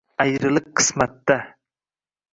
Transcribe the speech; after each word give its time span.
Ayriliq 0.21 0.67
qismatda 0.77 1.37